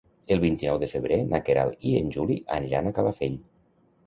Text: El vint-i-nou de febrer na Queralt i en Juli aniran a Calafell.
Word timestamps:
El 0.35 0.39
vint-i-nou 0.43 0.79
de 0.83 0.87
febrer 0.93 1.19
na 1.33 1.41
Queralt 1.51 1.85
i 1.91 1.93
en 2.01 2.09
Juli 2.17 2.39
aniran 2.57 2.89
a 2.89 2.95
Calafell. 2.97 3.39